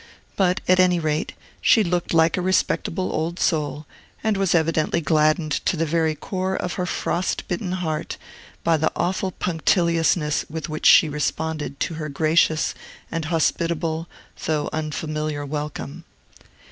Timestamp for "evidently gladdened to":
4.55-5.77